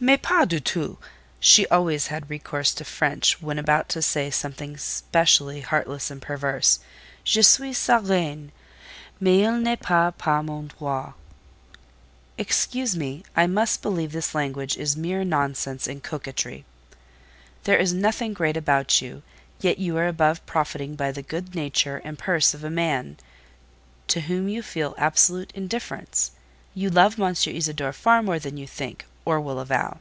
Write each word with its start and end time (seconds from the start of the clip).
"Mais 0.00 0.20
pas 0.22 0.46
du 0.46 0.60
tout!" 0.60 0.96
(she 1.40 1.66
always 1.66 2.06
had 2.06 2.30
recourse 2.30 2.72
to 2.72 2.84
French 2.84 3.42
when 3.42 3.58
about 3.58 3.88
to 3.88 4.00
say 4.00 4.30
something 4.30 4.76
specially 4.76 5.60
heartless 5.60 6.08
and 6.08 6.22
perverse). 6.22 6.78
"Je 7.24 7.42
suis 7.42 7.72
sa 7.76 7.96
reine, 8.00 8.52
mais 9.18 9.44
il 9.44 9.58
n'est 9.58 9.80
pas 9.80 10.14
mon 10.44 10.70
roi." 10.78 11.14
"Excuse 12.38 12.94
me, 12.96 13.24
I 13.34 13.48
must 13.48 13.82
believe 13.82 14.12
this 14.12 14.36
language 14.36 14.76
is 14.76 14.96
mere 14.96 15.24
nonsense 15.24 15.88
and 15.88 16.00
coquetry. 16.00 16.64
There 17.64 17.76
is 17.76 17.92
nothing 17.92 18.32
great 18.34 18.56
about 18.56 19.02
you, 19.02 19.24
yet 19.58 19.78
you 19.80 19.96
are 19.96 20.06
above 20.06 20.46
profiting 20.46 20.94
by 20.94 21.10
the 21.10 21.22
good 21.22 21.56
nature 21.56 22.00
and 22.04 22.16
purse 22.16 22.54
of 22.54 22.62
a 22.62 22.70
man 22.70 23.16
to 24.06 24.20
whom 24.20 24.48
you 24.48 24.62
feel 24.62 24.94
absolute 24.96 25.50
indifference. 25.56 26.30
You 26.72 26.88
love 26.88 27.18
M. 27.18 27.26
Isidore 27.44 27.92
far 27.92 28.22
more 28.22 28.38
than 28.38 28.56
you 28.56 28.68
think, 28.68 29.04
or 29.24 29.38
will 29.38 29.60
avow." 29.60 29.98